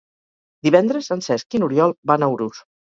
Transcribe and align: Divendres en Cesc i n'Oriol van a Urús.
Divendres 0.69 1.11
en 1.19 1.23
Cesc 1.29 1.59
i 1.59 1.63
n'Oriol 1.63 1.97
van 2.15 2.29
a 2.29 2.33
Urús. 2.39 2.69